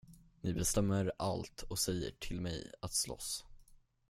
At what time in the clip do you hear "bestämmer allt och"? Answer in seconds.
0.53-1.79